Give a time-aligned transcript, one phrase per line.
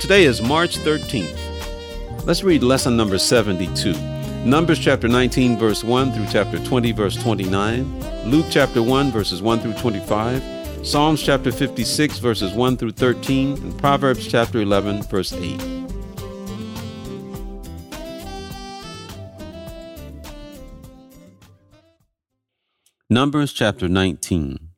[0.00, 2.24] Today is March 13th.
[2.24, 3.92] Let's read lesson number 72.
[4.46, 9.60] Numbers chapter 19, verse 1 through chapter 20, verse 29, Luke chapter 1, verses 1
[9.60, 10.42] through 25,
[10.86, 15.62] Psalms chapter 56, verses 1 through 13, and Proverbs chapter 11, verse 8.
[23.10, 24.69] Numbers chapter 19.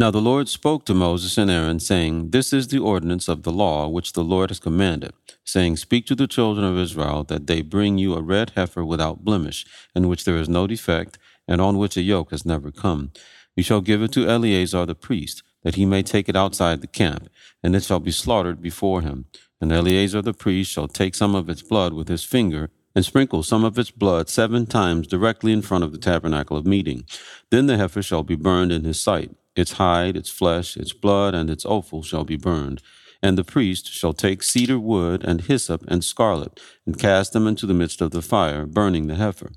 [0.00, 3.50] Now the Lord spoke to Moses and Aaron, saying, This is the ordinance of the
[3.50, 5.12] law which the Lord has commanded,
[5.42, 9.24] saying, Speak to the children of Israel that they bring you a red heifer without
[9.24, 13.10] blemish, in which there is no defect, and on which a yoke has never come.
[13.56, 16.86] You shall give it to Eleazar the priest, that he may take it outside the
[16.86, 17.28] camp,
[17.64, 19.24] and it shall be slaughtered before him.
[19.60, 23.42] And Eleazar the priest shall take some of its blood with his finger, and sprinkle
[23.42, 27.04] some of its blood seven times directly in front of the tabernacle of meeting.
[27.50, 31.34] Then the heifer shall be burned in his sight its hide, its flesh, its blood,
[31.34, 32.80] and its offal shall be burned.
[33.22, 37.66] And the priest shall take cedar wood and hyssop and scarlet, and cast them into
[37.66, 39.50] the midst of the fire, burning the heifer.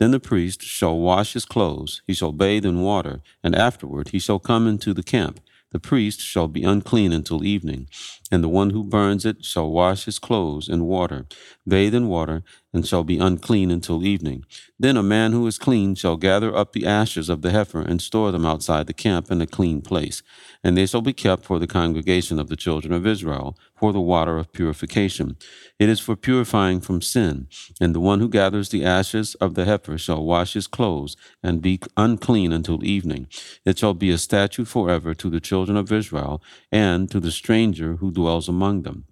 [0.00, 4.18] Then the priest shall wash his clothes, he shall bathe in water, and afterward he
[4.18, 5.40] shall come into the camp.
[5.72, 7.88] The priest shall be unclean until evening,
[8.32, 11.26] and the one who burns it shall wash his clothes in water,
[11.68, 14.44] bathe in water, and shall be unclean until evening.
[14.78, 18.00] Then a man who is clean shall gather up the ashes of the heifer and
[18.00, 20.22] store them outside the camp in a clean place.
[20.64, 24.00] And they shall be kept for the congregation of the children of Israel, for the
[24.00, 25.36] water of purification.
[25.78, 27.48] It is for purifying from sin.
[27.80, 31.60] And the one who gathers the ashes of the heifer shall wash his clothes and
[31.60, 33.26] be unclean until evening.
[33.66, 37.96] It shall be a statute forever to the children of Israel and to the stranger
[37.96, 39.04] who dwells among them.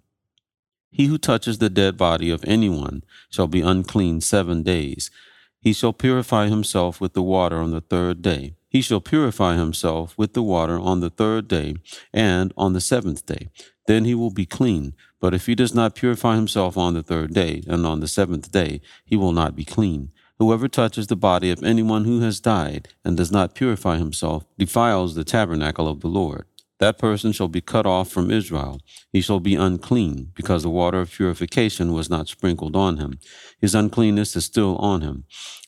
[0.89, 5.11] He who touches the dead body of anyone shall be unclean seven days.
[5.59, 8.55] He shall purify himself with the water on the third day.
[8.69, 11.75] He shall purify himself with the water on the third day
[12.13, 13.49] and on the seventh day.
[13.85, 14.93] Then he will be clean.
[15.19, 18.49] But if he does not purify himself on the third day and on the seventh
[18.51, 20.11] day, he will not be clean.
[20.39, 25.15] Whoever touches the body of anyone who has died and does not purify himself defiles
[25.15, 26.45] the tabernacle of the Lord
[26.81, 28.81] that person shall be cut off from Israel.
[29.13, 33.19] He shall be unclean, because the water of purification was not sprinkled on him.
[33.59, 35.25] His uncleanness is still on him.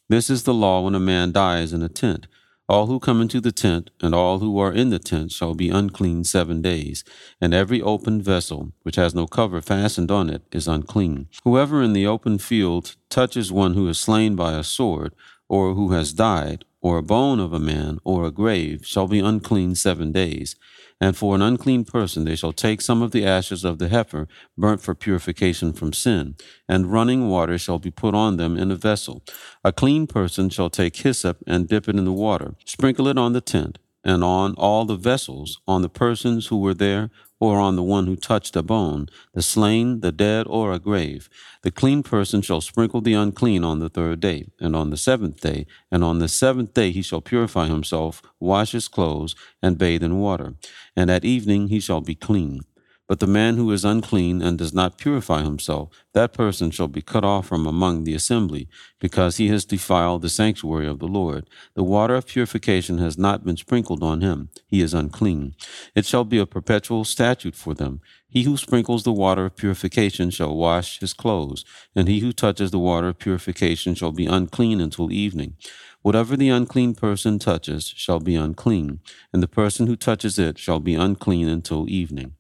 [0.10, 2.26] This is the law when a man dies in a tent.
[2.68, 5.70] All who come into the tent and all who are in the tent shall be
[5.70, 7.04] unclean seven days,
[7.40, 11.28] and every open vessel which has no cover fastened on it is unclean.
[11.44, 15.14] Whoever in the open field touches one who is slain by a sword,
[15.48, 19.20] or who has died, or a bone of a man, or a grave, shall be
[19.20, 20.56] unclean seven days.
[21.04, 24.26] And for an unclean person they shall take some of the ashes of the heifer,
[24.58, 28.78] burnt for purification from sin, and running water shall be put on them in a
[28.78, 29.22] vessel.
[29.66, 33.34] A clean person shall take hyssop and dip it in the water, sprinkle it on
[33.34, 37.10] the tent, and on all the vessels, on the persons who were there,
[37.44, 41.30] or on the one who touched a bone, the slain, the dead, or a grave.
[41.62, 45.42] The clean person shall sprinkle the unclean on the third day, and on the seventh
[45.42, 50.04] day, and on the seventh day he shall purify himself, wash his clothes, and bathe
[50.04, 50.54] in water.
[50.96, 52.62] And at evening he shall be clean.
[53.06, 57.02] But the man who is unclean and does not purify himself, that person shall be
[57.02, 58.70] cut off from among the assembly,
[59.00, 61.50] because he has defiled the sanctuary of the Lord.
[61.76, 64.50] The water of purification has not been sprinkled on him.
[64.68, 65.54] He is unclean.
[65.94, 68.00] It shall be a perpetual statute for them.
[68.30, 72.72] He who sprinkles the water of purification shall wash his clothes, and he who touches
[72.72, 75.56] the water of purification shall be unclean until evening.
[76.04, 79.02] Whatever the unclean person touches shall be unclean,
[79.34, 82.36] and the person who touches it shall be unclean until evening.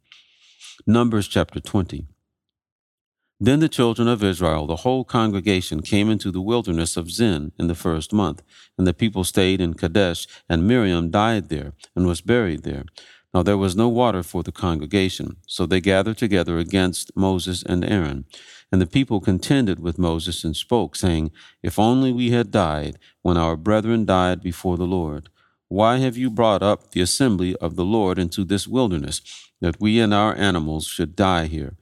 [0.88, 2.08] Numbers chapter 20.
[3.40, 7.68] Then the children of Israel, the whole congregation, came into the wilderness of Zin in
[7.68, 8.42] the first month,
[8.78, 12.86] and the people stayed in Kadesh, and Miriam died there and was buried there.
[13.34, 17.86] Now there was no water for the congregation, so they gathered together against Moses and
[17.86, 18.26] Aaron.
[18.72, 21.32] And the people contended with Moses and spoke, saying,
[21.62, 25.30] If only we had died when our brethren died before the Lord.
[25.74, 29.24] Why have you brought up the assembly of the Lord into this wilderness,
[29.60, 31.78] that we and our animals should die here?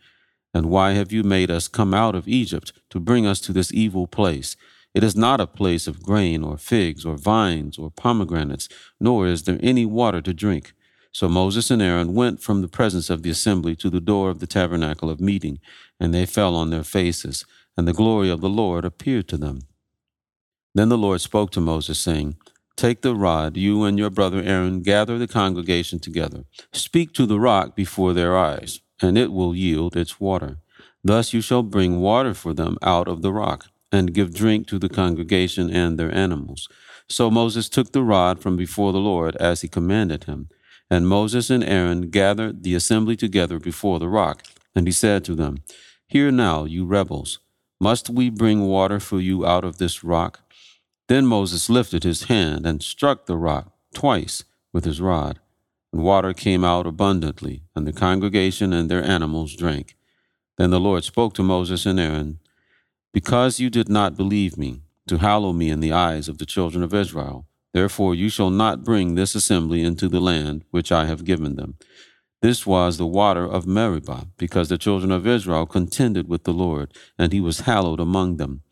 [0.54, 3.74] And why have you made us come out of Egypt to bring us to this
[3.74, 4.56] evil place?
[4.94, 9.44] It is not a place of grain or figs or vines or pomegranates, nor is
[9.44, 10.72] there any water to drink.
[11.12, 14.40] So Moses and Aaron went from the presence of the assembly to the door of
[14.40, 15.60] the tabernacle of meeting,
[16.00, 17.44] and they fell on their faces,
[17.76, 19.64] and the glory of the Lord appeared to them.
[20.74, 22.38] Then the Lord spoke to Moses, saying,
[22.76, 26.46] Take the rod, you and your brother Aaron, gather the congregation together.
[26.74, 30.58] Speak to the rock before their eyes, and it will yield its water.
[31.04, 34.80] Thus you shall bring water for them out of the rock, and give drink to
[34.80, 36.68] the congregation and their animals.
[37.10, 40.50] So Moses took the rod from before the Lord, as he commanded him.
[40.90, 44.44] And Moses and Aaron gathered the assembly together before the rock.
[44.76, 45.60] And he said to them,
[46.08, 47.40] Hear now, you rebels,
[47.80, 50.41] must we bring water for you out of this rock?
[51.12, 55.42] Then Moses lifted his hand and struck the rock twice with his rod,
[55.92, 59.98] and water came out abundantly, and the congregation and their animals drank.
[60.58, 62.40] Then the Lord spoke to Moses and Aaron,
[63.12, 66.82] Because you did not believe me, to hallow me in the eyes of the children
[66.82, 71.26] of Israel, therefore you shall not bring this assembly into the land which I have
[71.26, 71.76] given them.
[72.42, 76.94] This was the water of Meribah, because the children of Israel contended with the Lord,
[77.20, 78.64] and he was hallowed among them.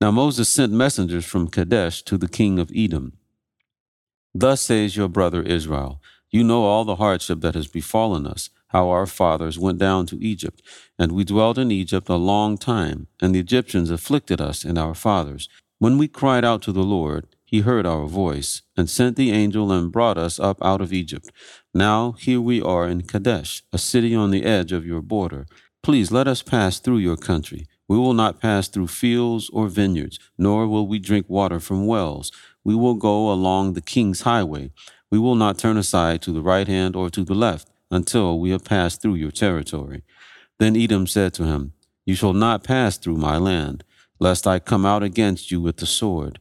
[0.00, 3.18] Now Moses sent messengers from Kadesh to the king of Edom.
[4.34, 6.00] Thus says your brother Israel,
[6.30, 10.24] You know all the hardship that has befallen us, how our fathers went down to
[10.24, 10.62] Egypt,
[10.98, 14.94] and we dwelt in Egypt a long time, and the Egyptians afflicted us and our
[14.94, 15.50] fathers.
[15.78, 19.70] When we cried out to the Lord, he heard our voice, and sent the angel
[19.70, 21.30] and brought us up out of Egypt.
[21.74, 25.46] Now here we are in Kadesh, a city on the edge of your border.
[25.82, 27.66] Please let us pass through your country.
[27.90, 32.30] We will not pass through fields or vineyards, nor will we drink water from wells.
[32.62, 34.70] We will go along the king's highway.
[35.10, 38.50] We will not turn aside to the right hand or to the left until we
[38.50, 40.04] have passed through your territory.
[40.60, 41.72] Then Edom said to him,
[42.06, 43.82] You shall not pass through my land,
[44.20, 46.38] lest I come out against you with the sword.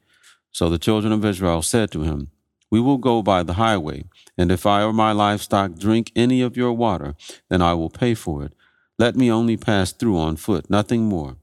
[0.52, 2.30] So the children of Israel said to him,
[2.70, 4.04] We will go by the highway,
[4.38, 7.16] and if I or my livestock drink any of your water,
[7.50, 8.54] then I will pay for it.
[9.00, 11.38] Let me only pass through on foot, nothing more.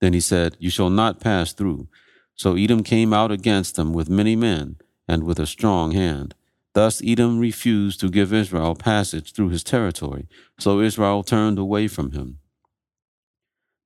[0.00, 1.88] Then he said, You shall not pass through.
[2.36, 4.76] So Edom came out against them with many men
[5.08, 6.36] and with a strong hand.
[6.74, 10.26] Thus Edom refused to give Israel passage through his territory,
[10.58, 12.38] so Israel turned away from him.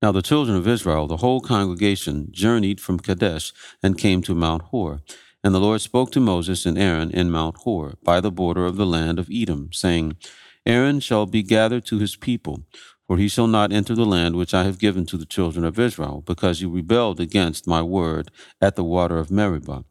[0.03, 3.53] Now the children of Israel, the whole congregation, journeyed from Kadesh
[3.83, 5.01] and came to Mount Hor.
[5.43, 8.77] And the Lord spoke to Moses and Aaron in Mount Hor, by the border of
[8.77, 10.17] the land of Edom, saying,
[10.67, 12.65] Aaron shall be gathered to his people,
[13.07, 15.79] for he shall not enter the land which I have given to the children of
[15.79, 18.31] Israel, because you rebelled against my word
[18.61, 19.85] at the water of Meribah.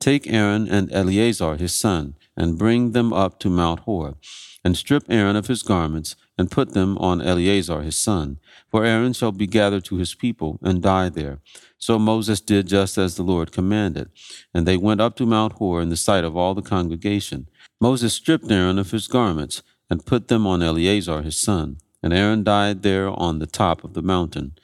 [0.00, 4.16] Take Aaron and Eleazar his son, and bring them up to Mount Hor,
[4.64, 8.38] and strip Aaron of his garments, and put them on Eleazar his son.
[8.70, 11.40] For Aaron shall be gathered to his people, and die there.
[11.76, 14.08] So Moses did just as the Lord commanded.
[14.54, 17.48] And they went up to Mount Hor in the sight of all the congregation.
[17.80, 22.42] Moses stripped Aaron of his garments, and put them on Eleazar his son and Aaron
[22.42, 24.54] died there on the top of the mountain.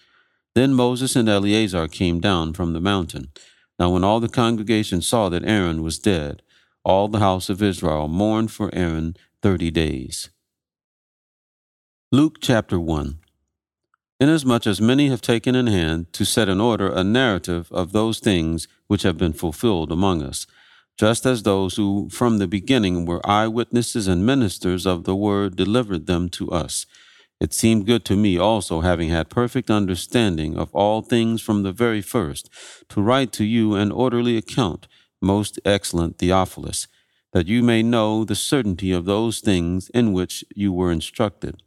[0.55, 3.29] Then Moses and Eleazar came down from the mountain.
[3.79, 6.43] Now, when all the congregation saw that Aaron was dead,
[6.85, 10.31] all the house of Israel mourned for Aaron thirty days.
[12.11, 13.19] Luke chapter 1
[14.21, 18.19] Inasmuch as many have taken in hand to set in order a narrative of those
[18.19, 20.47] things which have been fulfilled among us,
[20.99, 26.07] just as those who from the beginning were eyewitnesses and ministers of the word delivered
[26.07, 26.85] them to us.
[27.41, 31.73] It seemed good to me also, having had perfect understanding of all things from the
[31.73, 32.51] very first,
[32.89, 34.89] to write to you an orderly account,
[35.23, 36.89] most excellent Theophilus,
[37.33, 41.63] that you may know the certainty of those things in which you were instructed.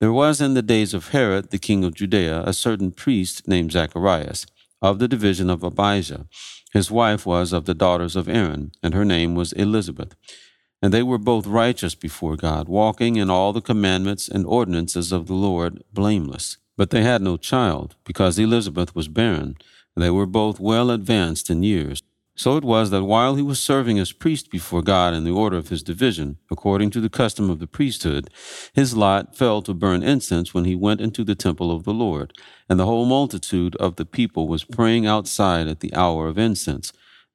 [0.00, 3.70] There was in the days of Herod the king of Judea a certain priest named
[3.70, 4.46] Zacharias,
[4.80, 6.26] of the division of Abijah.
[6.72, 10.16] His wife was of the daughters of Aaron, and her name was Elizabeth.
[10.82, 15.28] And they were both righteous before God, walking in all the commandments and ordinances of
[15.28, 16.58] the Lord blameless.
[16.76, 19.56] But they had no child, because Elizabeth was barren,
[19.94, 22.02] and they were both well advanced in years.
[22.34, 25.58] So it was that while he was serving as priest before God in the order
[25.58, 28.30] of his division, according to the custom of the priesthood,
[28.72, 32.32] his lot fell to burn incense when he went into the temple of the Lord.
[32.70, 36.92] And the whole multitude of the people was praying outside at the hour of incense.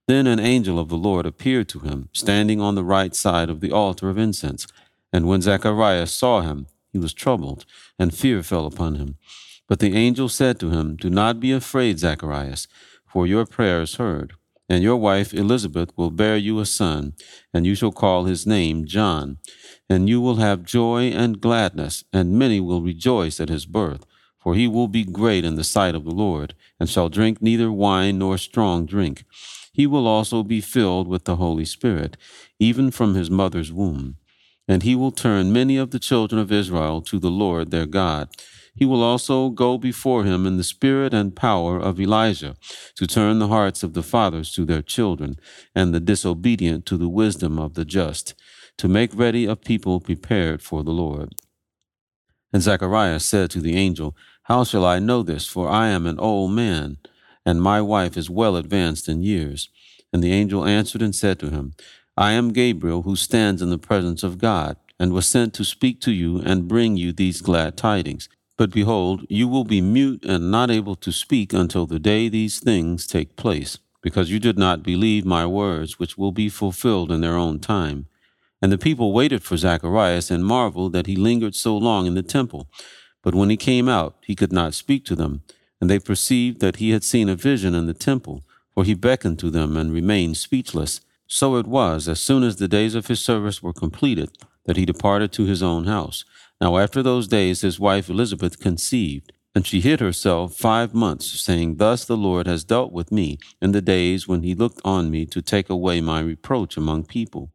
[0.07, 3.59] Then an angel of the Lord appeared to him, standing on the right side of
[3.59, 4.65] the altar of incense.
[5.11, 7.65] And when Zacharias saw him, he was troubled,
[7.99, 9.17] and fear fell upon him.
[9.67, 12.69] But the angel said to him, Do not be afraid, Zacharias,
[13.05, 14.33] for your prayer is heard.
[14.69, 17.13] And your wife Elizabeth will bear you a son,
[17.53, 19.39] and you shall call his name John.
[19.89, 24.05] And you will have joy and gladness, and many will rejoice at his birth.
[24.39, 27.71] For he will be great in the sight of the Lord, and shall drink neither
[27.71, 29.25] wine nor strong drink
[29.77, 32.17] he will also be filled with the Holy Spirit,
[32.59, 34.07] even from his mother's womb.
[34.69, 38.29] and he will turn many of the children of Israel to the Lord their God.
[38.75, 42.55] He will also go before him in the spirit and power of Elijah,
[42.97, 45.31] to turn the hearts of the fathers to their children,
[45.73, 48.35] and the disobedient to the wisdom of the just,
[48.77, 51.29] to make ready a people prepared for the Lord.
[52.53, 55.47] And Zacharias said to the angel, How shall I know this?
[55.47, 56.97] For I am an old man,
[57.47, 59.69] and my wife is well advanced in years.
[60.11, 61.75] And the angel answered and said to him,
[62.17, 66.01] I am Gabriel, who stands in the presence of God, and was sent to speak
[66.01, 68.27] to you and bring you these glad tidings.
[68.57, 72.59] But behold, you will be mute and not able to speak until the day these
[72.59, 77.21] things take place, because you did not believe my words, which will be fulfilled in
[77.21, 78.07] their own time.
[78.61, 82.23] And the people waited for Zacharias and marveled that he lingered so long in the
[82.23, 82.67] temple.
[83.23, 85.43] But when he came out, he could not speak to them,
[85.79, 88.43] and they perceived that he had seen a vision in the temple,
[88.73, 91.01] for he beckoned to them and remained speechless.
[91.27, 94.29] So it was, as soon as the days of his service were completed,
[94.65, 96.25] that he departed to his own house.
[96.59, 101.77] Now after those days his wife Elizabeth conceived, and she hid herself five months, saying,
[101.77, 105.25] Thus the Lord has dealt with me in the days when he looked on me
[105.27, 107.51] to take away my reproach among people.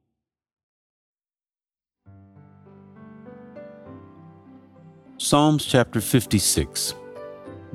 [5.18, 6.94] Psalms chapter 56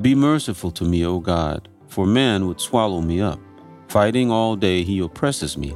[0.02, 3.40] Be merciful to me, O God, for man would swallow me up.
[3.88, 5.74] Fighting all day, he oppresses me.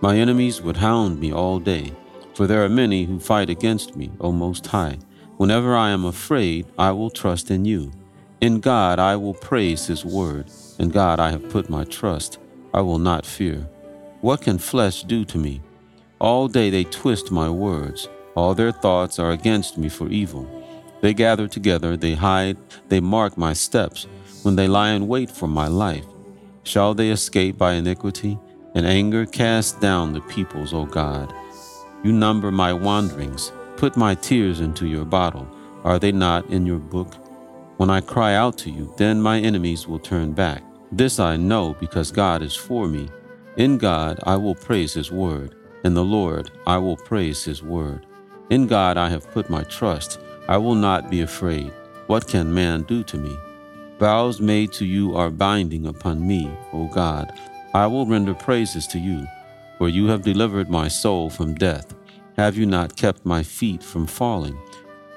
[0.00, 1.92] My enemies would hound me all day.
[2.34, 4.98] For there are many who fight against me, O Most High.
[5.36, 7.92] Whenever I am afraid, I will trust in you.
[8.40, 10.50] In God I will praise his word.
[10.78, 12.38] In God I have put my trust.
[12.74, 13.68] I will not fear.
[14.20, 15.60] What can flesh do to me?
[16.18, 18.08] All day they twist my words.
[18.34, 20.59] All their thoughts are against me for evil.
[21.00, 22.56] They gather together, they hide,
[22.88, 24.06] they mark my steps.
[24.42, 26.06] When they lie in wait for my life,
[26.64, 28.38] shall they escape by iniquity?
[28.74, 31.34] In anger cast down the peoples, O God.
[32.02, 33.52] You number my wanderings.
[33.76, 35.48] Put my tears into your bottle.
[35.84, 37.14] Are they not in your book?
[37.78, 40.62] When I cry out to you, then my enemies will turn back.
[40.92, 43.08] This I know because God is for me.
[43.56, 45.54] In God I will praise his word.
[45.84, 48.06] In the Lord I will praise his word.
[48.50, 50.20] In God I have put my trust.
[50.50, 51.72] I will not be afraid.
[52.06, 53.34] What can man do to me?
[53.98, 57.32] Vows made to you are binding upon me, O God.
[57.72, 59.26] I will render praises to you
[59.80, 61.94] for you have delivered my soul from death.
[62.36, 64.58] Have you not kept my feet from falling,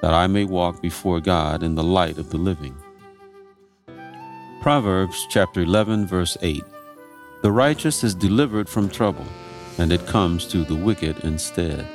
[0.00, 2.74] that I may walk before God in the light of the living?
[4.62, 6.64] Proverbs chapter 11, verse 8
[7.42, 9.26] The righteous is delivered from trouble,
[9.76, 11.86] and it comes to the wicked instead.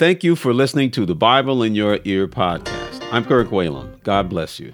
[0.00, 3.06] Thank you for listening to the Bible in Your Ear podcast.
[3.12, 4.02] I'm Kirk Whalum.
[4.02, 4.72] God bless you.